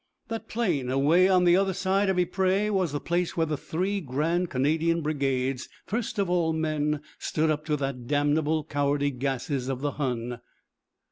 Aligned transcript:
That 0.29 0.47
plain 0.47 0.89
away 0.89 1.29
on 1.29 1.43
the 1.43 1.55
other 1.55 1.73
side 1.75 2.09
of 2.09 2.17
Ypres 2.17 2.71
was 2.71 2.91
the 2.91 2.99
place 2.99 3.37
where 3.37 3.45
the 3.45 3.55
three 3.55 4.01
grand 4.01 4.49
Canadian 4.49 5.01
brigades, 5.03 5.69
first 5.85 6.17
of 6.17 6.27
all 6.27 6.53
men, 6.53 7.01
stood 7.19 7.51
up 7.51 7.65
to 7.65 7.75
the 7.75 7.91
damnable 7.93 8.63
cowardly 8.63 9.11
gases 9.11 9.69
of 9.69 9.81
the 9.81 9.91
Hun. 9.91 10.41